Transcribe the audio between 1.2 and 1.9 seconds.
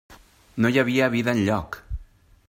enlloc!